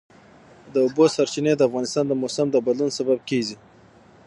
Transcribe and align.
د 0.73 0.75
اوبو 0.85 1.05
سرچینې 1.15 1.53
د 1.55 1.61
افغانستان 1.69 2.05
د 2.07 2.13
موسم 2.21 2.47
د 2.51 2.57
بدلون 2.65 2.91
سبب 2.97 3.19
کېږي. 3.29 3.55